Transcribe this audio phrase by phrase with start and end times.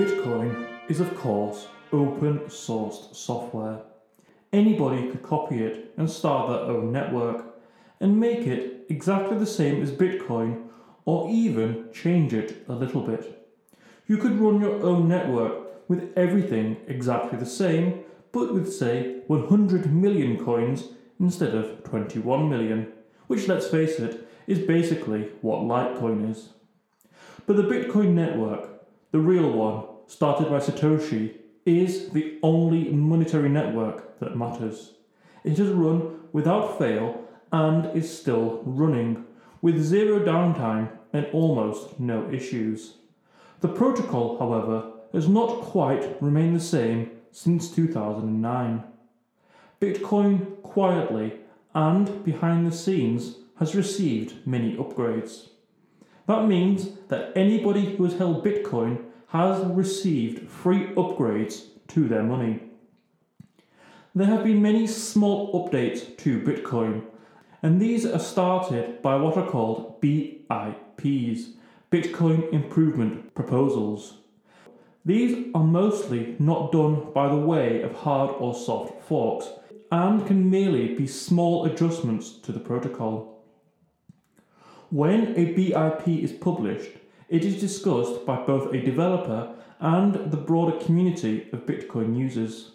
[0.00, 3.82] Bitcoin is, of course, open sourced software.
[4.50, 7.44] Anybody could copy it and start their own network
[8.00, 10.68] and make it exactly the same as Bitcoin
[11.04, 13.46] or even change it a little bit.
[14.06, 18.00] You could run your own network with everything exactly the same,
[18.32, 20.84] but with, say, 100 million coins
[21.20, 22.90] instead of 21 million,
[23.26, 26.54] which, let's face it, is basically what Litecoin is.
[27.44, 28.80] But the Bitcoin network,
[29.12, 34.94] the real one, started by Satoshi, is the only monetary network that matters.
[35.44, 39.24] It has run without fail and is still running,
[39.62, 42.94] with zero downtime and almost no issues.
[43.60, 48.82] The protocol, however, has not quite remained the same since 2009.
[49.80, 51.34] Bitcoin quietly
[51.72, 55.50] and behind the scenes has received many upgrades.
[56.26, 62.60] That means that anybody who has held Bitcoin has received free upgrades to their money.
[64.12, 67.04] There have been many small updates to Bitcoin,
[67.62, 71.54] and these are started by what are called BIPs
[71.92, 74.18] Bitcoin Improvement Proposals.
[75.04, 79.48] These are mostly not done by the way of hard or soft forks
[79.92, 83.44] and can merely be small adjustments to the protocol.
[84.90, 86.99] When a BIP is published,
[87.30, 92.72] it is discussed by both a developer and the broader community of Bitcoin users.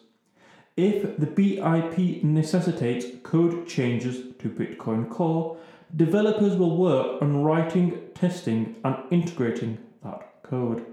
[0.77, 5.57] If the BIP necessitates code changes to Bitcoin Core,
[5.95, 10.85] developers will work on writing, testing, and integrating that code.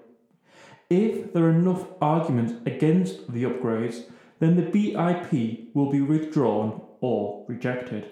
[0.91, 4.03] If there are enough arguments against the upgrades,
[4.41, 8.11] then the BIP will be withdrawn or rejected.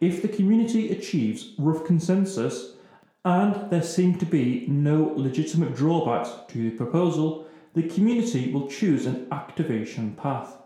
[0.00, 2.73] If the community achieves rough consensus
[3.24, 9.06] and there seem to be no legitimate drawbacks to the proposal, the community will choose
[9.06, 10.58] an activation path.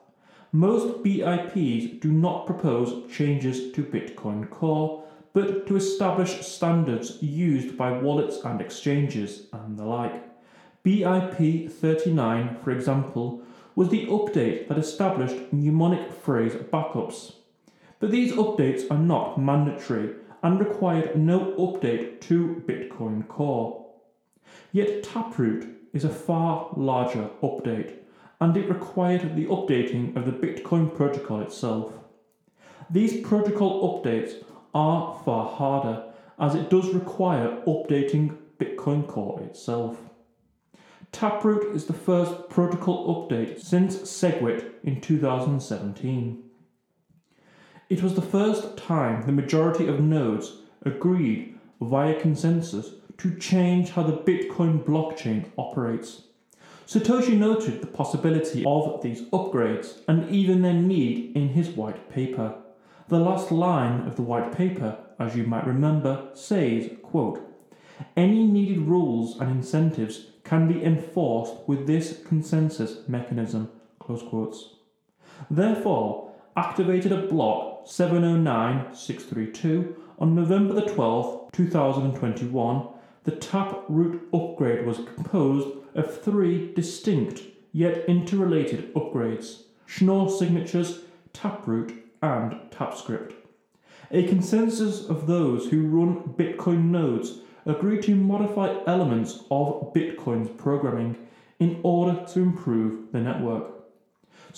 [0.50, 7.92] Most BIPs do not propose changes to Bitcoin Core, but to establish standards used by
[7.92, 10.24] wallets and exchanges and the like.
[10.82, 13.42] BIP 39, for example,
[13.76, 17.34] was the update that established mnemonic phrase backups.
[18.00, 23.87] But these updates are not mandatory and required no update to Bitcoin Core.
[24.72, 27.94] Yet Taproot is a far larger update,
[28.41, 31.93] and it required the updating of the Bitcoin protocol itself.
[32.91, 34.44] These protocol updates
[34.75, 36.04] are far harder,
[36.38, 39.98] as it does require updating Bitcoin Core itself.
[41.10, 46.47] Taproot is the first protocol update since SegWit in 2017.
[47.88, 54.03] It was the first time the majority of nodes agreed via consensus to change how
[54.03, 56.25] the Bitcoin blockchain operates.
[56.87, 62.57] Satoshi noted the possibility of these upgrades and even their need in his white paper.
[63.09, 67.41] The last line of the white paper, as you might remember, says, quote,
[68.15, 73.71] Any needed rules and incentives can be enforced with this consensus mechanism.
[75.51, 76.28] Therefore,
[76.59, 82.89] activated a block 709632 on November the 12th, 2021,
[83.22, 91.03] the tap Taproot upgrade was composed of three distinct yet interrelated upgrades Schnorr signatures,
[91.33, 93.34] Taproot, and TapScript.
[94.10, 101.16] A consensus of those who run Bitcoin nodes agreed to modify elements of Bitcoin's programming
[101.60, 103.78] in order to improve the network.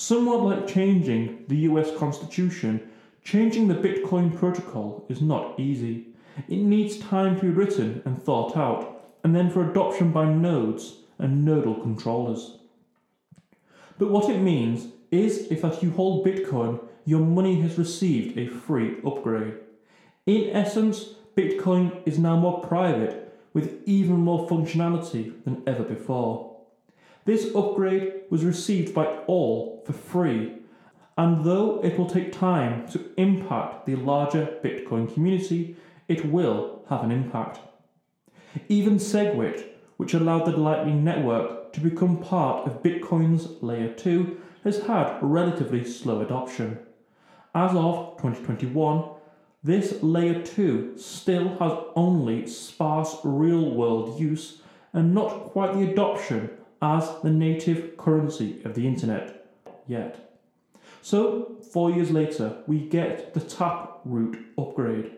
[0.01, 2.89] Somewhat like changing the US Constitution,
[3.23, 6.07] changing the Bitcoin protocol is not easy.
[6.49, 10.95] It needs time to be written and thought out, and then for adoption by nodes
[11.19, 12.57] and nodal controllers.
[13.99, 18.47] But what it means is if that you hold Bitcoin, your money has received a
[18.47, 19.53] free upgrade.
[20.25, 26.50] In essence, Bitcoin is now more private with even more functionality than ever before.
[27.25, 30.55] This upgrade was received by all for free,
[31.19, 35.77] and though it will take time to impact the larger Bitcoin community,
[36.09, 37.61] it will have an impact.
[38.69, 39.67] Even SegWit,
[39.99, 45.85] which allowed the Lightning Network to become part of Bitcoin's Layer 2, has had relatively
[45.85, 46.79] slow adoption.
[47.55, 49.11] As of 2021,
[49.63, 54.63] this Layer 2 still has only sparse real world use
[54.95, 56.51] and not quite the adoption
[56.83, 59.47] as the native currency of the internet
[59.87, 60.31] yet.
[61.03, 65.13] So, four years later, we get the Taproot upgrade.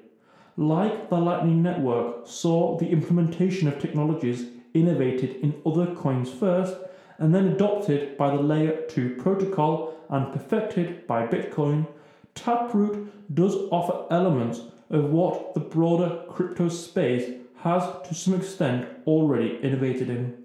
[0.56, 6.76] Like the Lightning Network saw the implementation of technologies innovated in other coins first
[7.18, 11.86] and then adopted by the layer 2 protocol and perfected by Bitcoin,
[12.34, 14.60] Taproot does offer elements
[14.90, 20.41] of what the broader crypto space has to some extent already innovated in.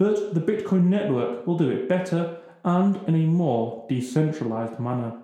[0.00, 5.18] But the Bitcoin network will do it better and in a more decentralized manner.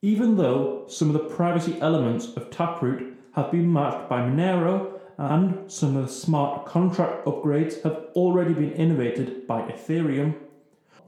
[0.00, 5.68] Even though some of the privacy elements of Taproot have been matched by Monero and
[5.68, 10.36] some of the smart contract upgrades have already been innovated by Ethereum,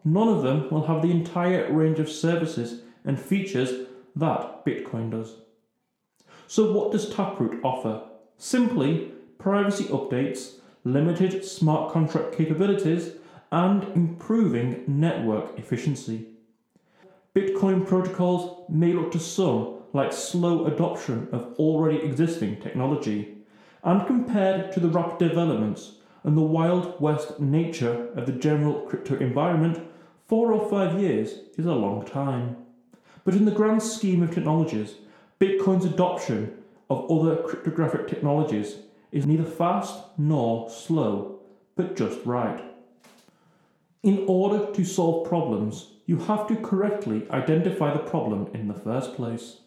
[0.04, 5.37] none of them will have the entire range of services and features that Bitcoin does.
[6.49, 8.02] So, what does Taproot offer?
[8.38, 13.12] Simply, privacy updates, limited smart contract capabilities,
[13.50, 16.26] and improving network efficiency.
[17.34, 23.37] Bitcoin protocols may look to some like slow adoption of already existing technology,
[23.84, 29.17] and compared to the rapid developments and the wild west nature of the general crypto
[29.19, 29.78] environment,
[30.26, 32.56] four or five years is a long time.
[33.25, 34.94] But in the grand scheme of technologies,
[35.40, 36.56] Bitcoin's adoption
[36.88, 38.76] of other cryptographic technologies
[39.12, 41.41] is neither fast nor slow,
[41.76, 42.64] but just right.
[44.03, 49.14] In order to solve problems, you have to correctly identify the problem in the first
[49.14, 49.59] place.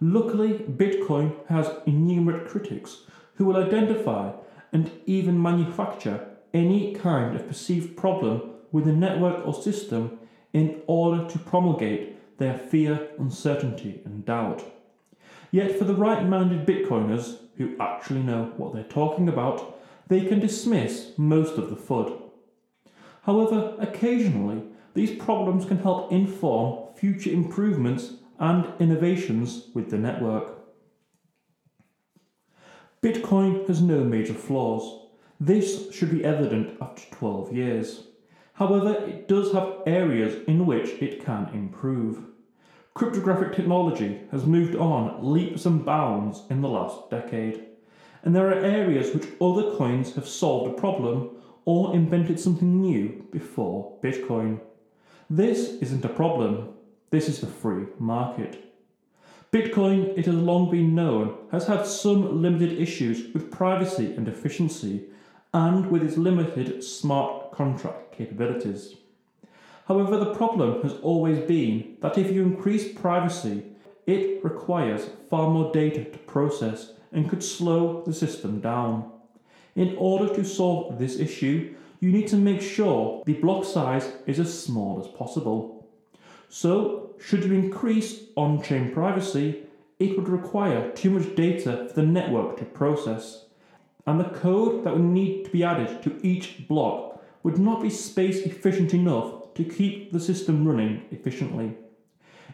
[0.00, 3.02] Luckily, Bitcoin has innumerate critics
[3.34, 4.32] who will identify
[4.72, 10.18] and even manufacture any kind of perceived problem with a network or system
[10.52, 14.64] in order to promulgate their fear, uncertainty, and doubt.
[15.50, 20.40] Yet, for the right minded Bitcoiners who actually know what they're talking about, they can
[20.40, 22.20] dismiss most of the FUD.
[23.22, 24.62] However, occasionally,
[24.94, 30.58] these problems can help inform future improvements and innovations with the network.
[33.02, 35.08] Bitcoin has no major flaws.
[35.40, 38.04] This should be evident after 12 years.
[38.54, 42.24] However, it does have areas in which it can improve.
[42.94, 47.64] Cryptographic technology has moved on leaps and bounds in the last decade,
[48.22, 51.30] and there are areas which other coins have solved a problem
[51.64, 54.60] or invented something new before Bitcoin.
[55.28, 56.68] This isn't a problem,
[57.10, 58.72] this is the free market.
[59.50, 65.06] Bitcoin, it has long been known, has had some limited issues with privacy and efficiency,
[65.52, 68.94] and with its limited smart contract capabilities.
[69.86, 73.64] However, the problem has always been that if you increase privacy,
[74.06, 79.10] it requires far more data to process and could slow the system down.
[79.76, 84.38] In order to solve this issue, you need to make sure the block size is
[84.38, 85.86] as small as possible.
[86.48, 89.64] So, should you increase on chain privacy,
[89.98, 93.46] it would require too much data for the network to process,
[94.06, 97.90] and the code that would need to be added to each block would not be
[97.90, 101.76] space efficient enough to keep the system running efficiently.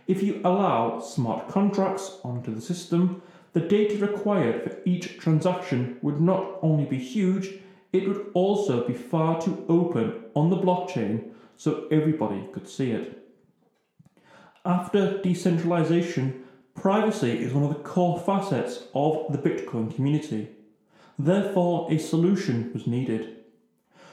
[0.07, 6.21] If you allow smart contracts onto the system, the data required for each transaction would
[6.21, 7.55] not only be huge,
[7.93, 13.17] it would also be far too open on the blockchain so everybody could see it.
[14.65, 20.51] After decentralization, privacy is one of the core facets of the Bitcoin community.
[21.19, 23.37] Therefore, a solution was needed.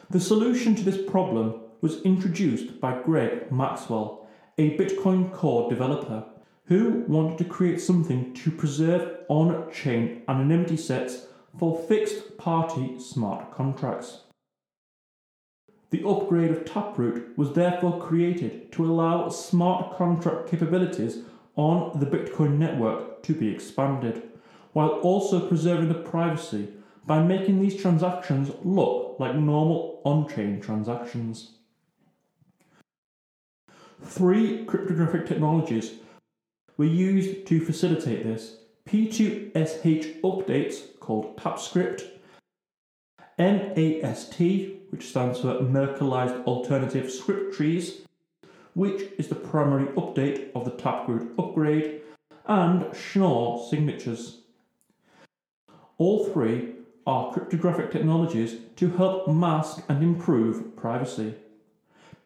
[0.10, 6.26] The solution to this problem was introduced by Greg Maxwell, a Bitcoin core developer
[6.66, 13.52] who wanted to create something to preserve on chain anonymity sets for fixed party smart
[13.54, 14.22] contracts.
[15.90, 21.20] The upgrade of Taproot was therefore created to allow smart contract capabilities
[21.56, 24.24] on the Bitcoin network to be expanded,
[24.74, 26.68] while also preserving the privacy
[27.06, 31.57] by making these transactions look like normal on chain transactions.
[34.04, 35.94] Three cryptographic technologies
[36.78, 38.58] were used to facilitate this.
[38.88, 42.04] P2SH updates called TapScript,
[43.38, 44.40] MAST,
[44.92, 48.02] which stands for Merkleized Alternative Script Trees,
[48.74, 52.02] which is the primary update of the Taproot upgrade,
[52.46, 54.42] and Schnorr signatures.
[55.98, 56.76] All three
[57.06, 61.36] are cryptographic technologies to help mask and improve privacy.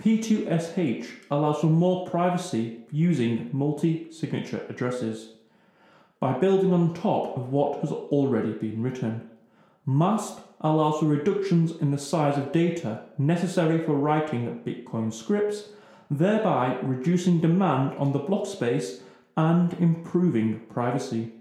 [0.02, 5.34] P2SH allows for more privacy using multi signature addresses
[6.20, 9.30] by building on top of what has already been written.
[9.86, 15.70] MAST allows for reductions in the size of data necessary for writing Bitcoin scripts,
[16.10, 19.02] thereby reducing demand on the block space
[19.38, 21.32] and improving privacy.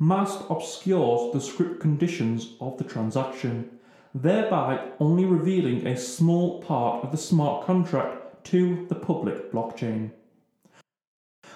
[0.00, 3.71] MAST obscures the script conditions of the transaction,
[4.14, 10.10] thereby only revealing a small part of the smart contract to the public blockchain.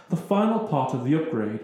[0.08, 1.60] The final part of the upgrade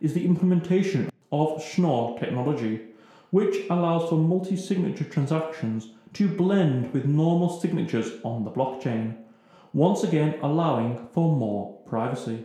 [0.00, 2.82] is the implementation of Schnorr technology,
[3.30, 9.16] which allows for multi signature transactions to blend with normal signatures on the blockchain,
[9.72, 12.44] once again allowing for more privacy.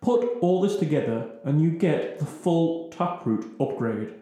[0.00, 4.14] Put all this together and you get the full Taproot upgrade.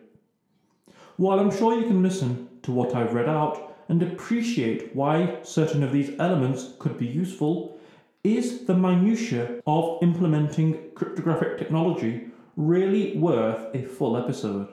[1.17, 5.85] While I'm sure you can listen to what I've read out and appreciate why certain
[5.85, 7.79] of these elements could be useful,
[8.25, 14.67] is the minutiae of implementing cryptographic technology really worth a full episode?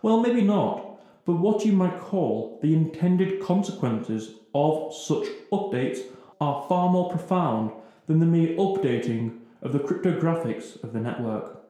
[0.00, 6.02] Well, maybe not, but what you might call the intended consequences of such updates
[6.40, 7.72] are far more profound
[8.06, 11.63] than the mere updating of the cryptographics of the network.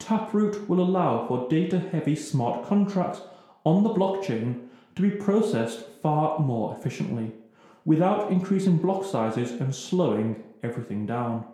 [0.00, 3.20] Taproot will allow for data heavy smart contracts
[3.64, 4.66] on the blockchain
[4.96, 7.32] to be processed far more efficiently,
[7.84, 11.44] without increasing block sizes and slowing everything down.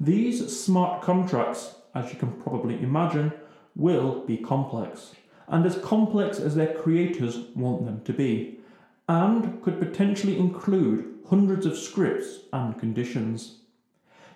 [0.00, 3.32] These smart contracts, as you can probably imagine,
[3.76, 5.12] will be complex,
[5.48, 8.60] and as complex as their creators want them to be,
[9.08, 13.58] and could potentially include hundreds of scripts and conditions.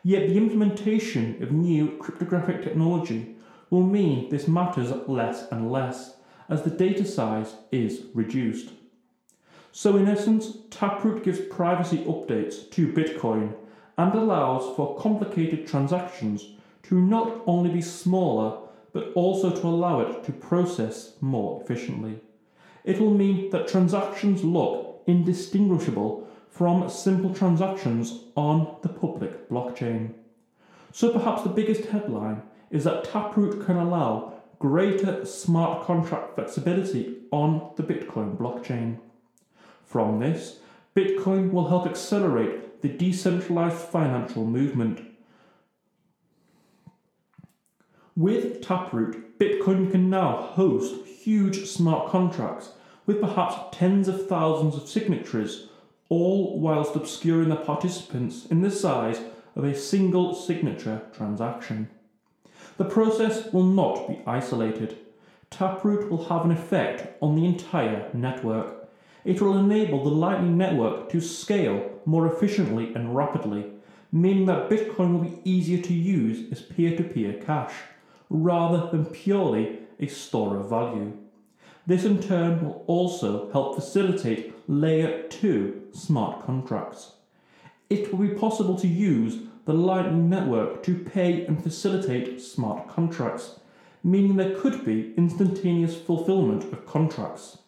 [0.03, 3.36] Yet the implementation of new cryptographic technology
[3.71, 6.17] will mean this matters less and less
[6.49, 8.71] as the data size is reduced.
[9.73, 13.55] So, in essence, Taproot gives privacy updates to Bitcoin
[13.99, 16.47] and allows for complicated transactions
[16.85, 18.59] to not only be smaller
[18.93, 22.19] but also to allow it to process more efficiently.
[22.85, 30.15] It will mean that transactions look indistinguishable from simple transactions on the public blockchain.
[30.93, 37.71] So perhaps the biggest headline is that Taproot can allow greater smart contract flexibility on
[37.77, 38.99] the Bitcoin blockchain.
[39.85, 40.59] From this,
[40.95, 45.01] Bitcoin will help accelerate the decentralized financial movement.
[48.17, 52.71] With Taproot, Bitcoin can now host huge smart contracts
[53.05, 55.69] with perhaps tens of thousands of signatories
[56.09, 59.21] all whilst obscuring the participants in the size
[59.55, 61.89] of a single signature transaction.
[62.77, 64.99] The process will not be isolated.
[65.51, 68.89] Taproot will have an effect on the entire network.
[69.25, 73.73] It will enable the Lightning Network to scale more efficiently and rapidly,
[74.13, 77.73] meaning that Bitcoin will be easier to use as peer to peer cash,
[78.29, 81.17] rather than purely a store of value.
[81.87, 87.13] This in turn will also help facilitate Layer 2 smart contracts.
[87.89, 93.59] It will be possible to use the Lightning Network to pay and facilitate smart contracts,
[94.03, 97.59] meaning there could be instantaneous fulfillment of contracts.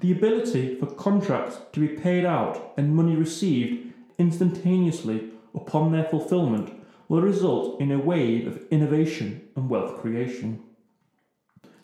[0.00, 6.72] The ability for contracts to be paid out and money received instantaneously upon their fulfillment
[7.08, 10.62] will result in a wave of innovation and wealth creation.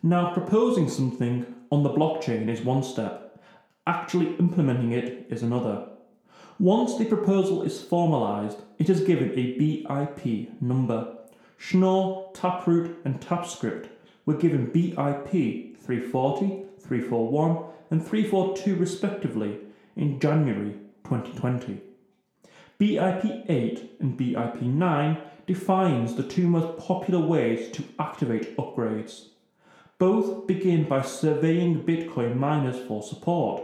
[0.02, 3.38] Now, proposing something on the blockchain is one step,
[3.86, 5.88] actually implementing it is another.
[6.58, 11.14] Once the proposal is formalized, it is given a BIP number.
[11.58, 13.88] Schnorr, Taproot, and TapScript
[14.24, 19.58] were given BIP 340, 341, and 342 respectively
[19.96, 20.72] in January
[21.04, 21.82] 2020.
[22.80, 29.28] BIP 8 and BIP 9 defines the two most popular ways to activate upgrades.
[29.98, 33.62] Both begin by surveying Bitcoin miners for support,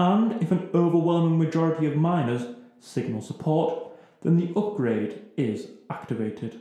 [0.00, 3.92] and if an overwhelming majority of miners signal support,
[4.22, 6.58] then the upgrade is activated.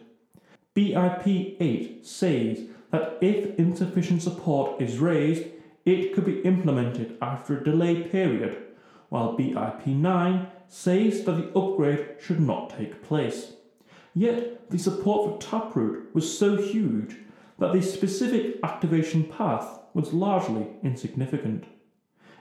[0.75, 5.45] BIP 8 says that if insufficient support is raised,
[5.85, 8.57] it could be implemented after a delay period,
[9.07, 13.53] while BIP 9 says that the upgrade should not take place.
[14.13, 17.15] Yet, the support for Taproot was so huge
[17.57, 21.63] that the specific activation path was largely insignificant.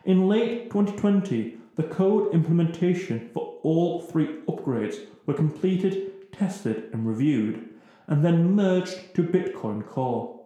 [0.09, 4.97] In late 2020, the code implementation for all three upgrades
[5.27, 7.69] were completed, tested, and reviewed,
[8.07, 10.41] and then merged to Bitcoin Core.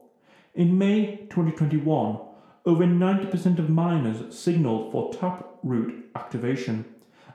[0.57, 2.19] In May 2021,
[2.67, 6.85] over 90% of miners signaled for Taproot activation,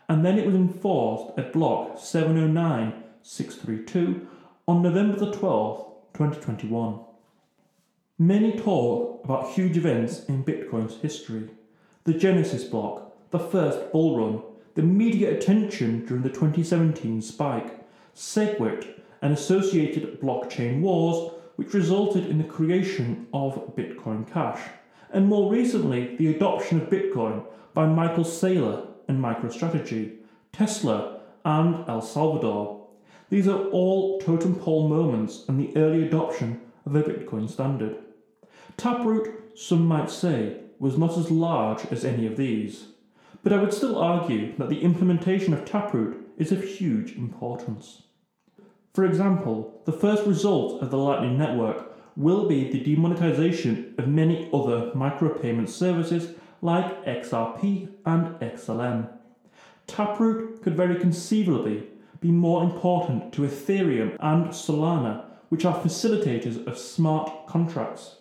[0.09, 4.25] and then it was enforced at block 709.632
[4.67, 6.99] on November the 12th, 2021.
[8.19, 11.51] Many talk about huge events in Bitcoin's history
[12.07, 14.41] the Genesis block, the first bull run,
[14.75, 17.85] the media attention during the 2017 spike,
[18.15, 24.61] SegWit, and associated blockchain wars, which resulted in the creation of Bitcoin Cash,
[25.11, 30.15] and more recently, the adoption of Bitcoin by Michael Saylor and MicroStrategy,
[30.53, 32.87] Tesla, and El Salvador.
[33.29, 37.97] These are all totem pole moments in the early adoption of a Bitcoin standard.
[38.77, 42.87] Taproot, some might say, was not as large as any of these,
[43.43, 48.03] but I would still argue that the implementation of Taproot is of huge importance.
[48.93, 54.49] For example, the first result of the Lightning Network will be the demonetization of many
[54.51, 59.09] other micropayment services like XRP and XLM.
[59.85, 61.87] Taproot could very conceivably
[62.19, 68.16] be more important to Ethereum and Solana, which are facilitators of smart contracts.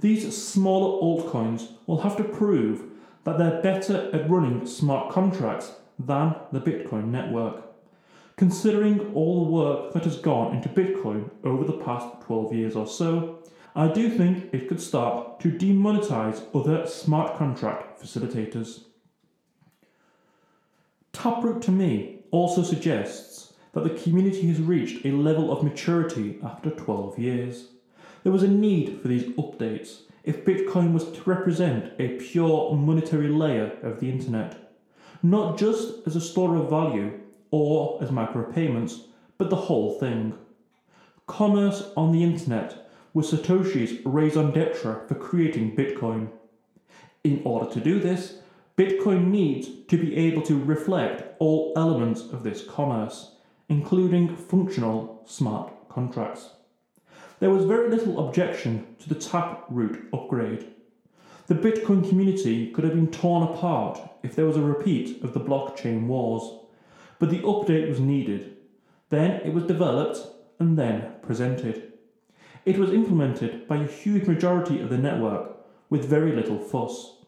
[0.00, 2.84] These smaller altcoins will have to prove
[3.24, 7.64] that they're better at running smart contracts than the Bitcoin network.
[8.36, 12.86] Considering all the work that has gone into Bitcoin over the past 12 years or
[12.86, 13.40] so,
[13.76, 18.84] I do think it could start to demonetize other smart contract facilitators.
[21.12, 26.70] Taproot to me also suggests that the community has reached a level of maturity after
[26.70, 27.68] 12 years.
[28.22, 33.28] There was a need for these updates if Bitcoin was to represent a pure monetary
[33.28, 34.74] layer of the internet,
[35.22, 37.18] not just as a store of value
[37.50, 39.04] or as micropayments,
[39.38, 40.34] but the whole thing.
[41.26, 46.28] Commerce on the internet was Satoshi's raison d'etre for creating Bitcoin.
[47.24, 48.38] In order to do this,
[48.76, 53.32] Bitcoin needs to be able to reflect all elements of this commerce,
[53.68, 56.50] including functional smart contracts.
[57.40, 60.66] There was very little objection to the Taproot upgrade.
[61.48, 65.40] The Bitcoin community could have been torn apart if there was a repeat of the
[65.40, 66.60] blockchain wars
[67.20, 68.56] but the update was needed.
[69.10, 70.18] Then it was developed
[70.58, 71.92] and then presented.
[72.64, 75.56] It was implemented by a huge majority of the network
[75.90, 77.18] with very little fuss.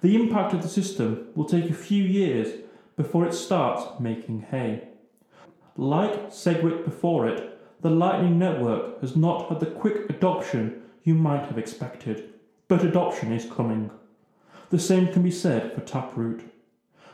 [0.00, 2.62] The impact of the system will take a few years
[2.96, 4.88] before it starts making hay.
[5.76, 7.53] Like SegWit before it,
[7.84, 12.32] the Lightning Network has not had the quick adoption you might have expected,
[12.66, 13.90] but adoption is coming.
[14.70, 16.50] The same can be said for Taproot.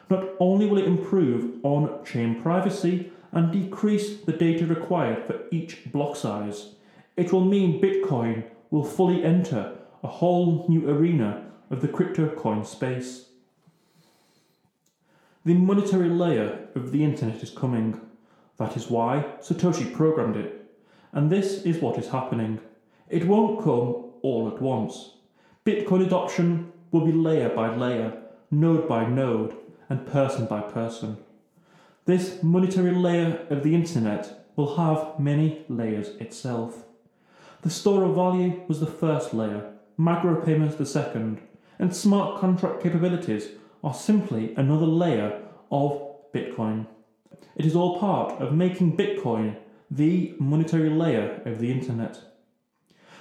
[0.08, 5.90] Not only will it improve on chain privacy and decrease the data required for each
[5.90, 6.76] block size,
[7.16, 12.64] it will mean Bitcoin will fully enter a whole new arena of the crypto coin
[12.64, 13.24] space.
[15.44, 18.00] The monetary layer of the internet is coming.
[18.58, 20.58] That is why Satoshi programmed it.
[21.12, 22.60] And this is what is happening.
[23.08, 25.14] It won't come all at once.
[25.64, 28.16] Bitcoin adoption will be layer by layer,
[28.50, 29.56] node by node,
[29.88, 31.18] and person by person.
[32.04, 36.84] This monetary layer of the internet will have many layers itself.
[37.62, 41.40] The store of value was the first layer, micropayments the second,
[41.78, 43.48] and smart contract capabilities
[43.82, 46.00] are simply another layer of
[46.32, 46.86] Bitcoin.
[47.56, 49.56] It is all part of making Bitcoin
[49.90, 52.20] the monetary layer of the internet.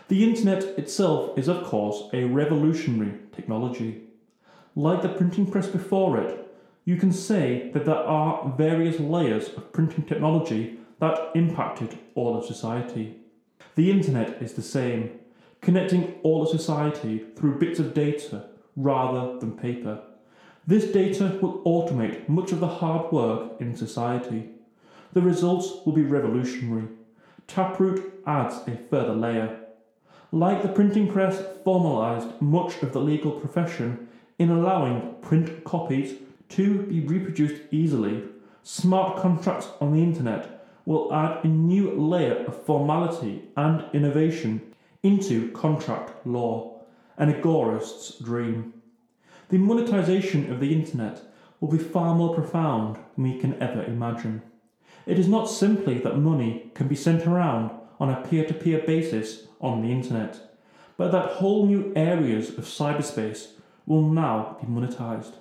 [0.08, 4.03] The internet itself is, of course, a revolutionary technology.
[4.75, 6.47] Like the printing press before it,
[6.86, 12.45] you can say that there are various layers of printing technology that impacted all of
[12.45, 13.15] society.
[13.75, 15.12] The internet is the same,
[15.62, 20.01] connecting all of society through bits of data rather than paper.
[20.65, 24.49] This data will automate much of the hard work in society.
[25.13, 26.88] The results will be revolutionary.
[27.48, 29.60] Taproot adds a further layer.
[30.32, 36.15] Like the printing press formalised much of the legal profession in allowing print copies
[36.50, 38.24] to be reproduced easily,
[38.63, 44.62] smart contracts on the internet will add a new layer of formality and innovation
[45.04, 46.82] into contract law,
[47.17, 48.74] an agorist's dream.
[49.50, 51.22] The monetization of the internet
[51.60, 54.41] will be far more profound than we can ever imagine.
[55.10, 58.84] It is not simply that money can be sent around on a peer to peer
[58.86, 60.56] basis on the internet,
[60.98, 63.54] but that whole new areas of cyberspace
[63.88, 65.34] will now be monetized.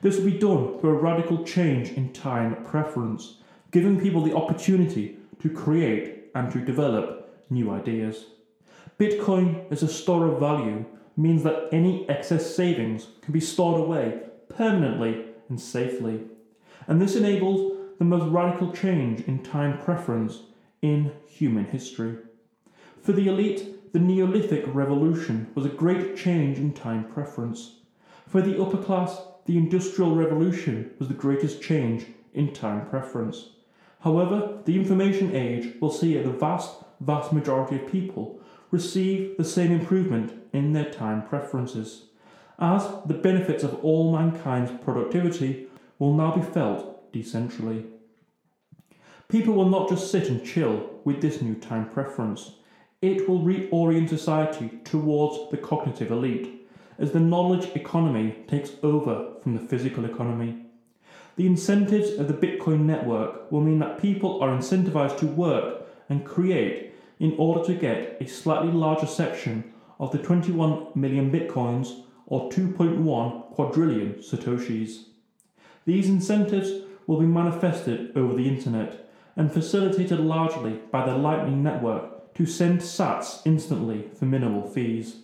[0.00, 5.18] This will be done through a radical change in time preference, giving people the opportunity
[5.40, 8.24] to create and to develop new ideas.
[8.98, 10.86] Bitcoin as a store of value
[11.18, 16.22] means that any excess savings can be stored away permanently and safely.
[16.88, 20.40] And this enables the most radical change in time preference
[20.82, 22.16] in human history.
[23.02, 27.76] For the elite, the Neolithic revolution was a great change in time preference.
[28.26, 33.50] For the upper class, the Industrial Revolution was the greatest change in time preference.
[34.00, 39.72] However, the information age will see the vast, vast majority of people receive the same
[39.72, 42.06] improvement in their time preferences,
[42.58, 47.86] as the benefits of all mankind's productivity will now be felt decentrally.
[49.28, 52.52] People will not just sit and chill with this new time preference.
[53.02, 59.54] It will reorient society towards the cognitive elite as the knowledge economy takes over from
[59.54, 60.62] the physical economy.
[61.36, 66.24] The incentives of the Bitcoin network will mean that people are incentivized to work and
[66.24, 72.50] create in order to get a slightly larger section of the 21 million Bitcoins or
[72.50, 75.04] 2.1 quadrillion Satoshis.
[75.84, 82.34] These incentives will be manifested over the internet and facilitated largely by the Lightning Network
[82.34, 85.16] to send sats instantly for minimal fees.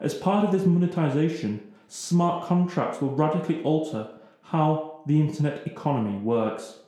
[0.00, 4.10] As part of this monetization, smart contracts will radically alter
[4.42, 6.80] how the internet economy works.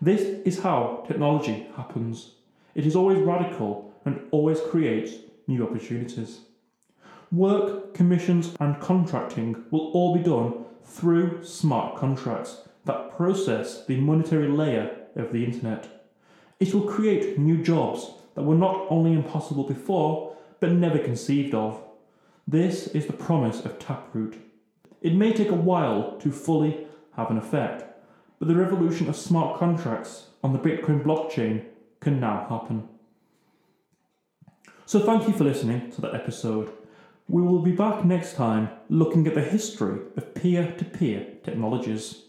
[0.00, 2.32] This is how technology happens.
[2.74, 5.12] It is always radical and always creates
[5.46, 6.40] new opportunities.
[7.32, 14.48] Work, commissions, and contracting will all be done through smart contracts that process the monetary
[14.48, 16.08] layer of the internet.
[16.58, 21.82] It will create new jobs that were not only impossible before, but never conceived of.
[22.46, 24.36] This is the promise of Taproot.
[25.02, 27.84] It may take a while to fully have an effect,
[28.38, 31.64] but the revolution of smart contracts on the Bitcoin blockchain
[32.00, 32.88] can now happen.
[34.84, 36.72] So, thank you for listening to that episode.
[37.28, 42.25] We will be back next time looking at the history of peer to peer technologies.